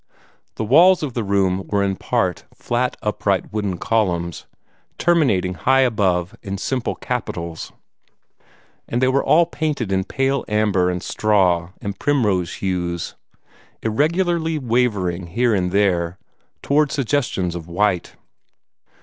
[0.55, 4.47] The walls of the room were in part of flat upright wooden columns,
[4.97, 7.71] terminating high above in simple capitals,
[8.87, 13.13] and they were all painted in pale amber and straw and primrose hues,
[13.83, 16.17] irregularly wavering here and there
[16.63, 18.15] toward suggestions of white.